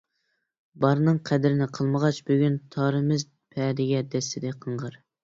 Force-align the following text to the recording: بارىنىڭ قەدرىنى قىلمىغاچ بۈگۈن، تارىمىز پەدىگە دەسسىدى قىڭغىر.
بارىنىڭ 0.85 1.19
قەدرىنى 1.29 1.67
قىلمىغاچ 1.77 2.21
بۈگۈن، 2.29 2.55
تارىمىز 2.77 3.27
پەدىگە 3.57 4.01
دەسسىدى 4.15 4.55
قىڭغىر. 4.65 4.99